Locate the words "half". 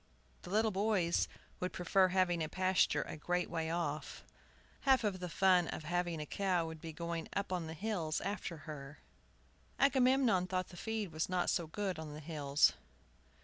4.79-5.01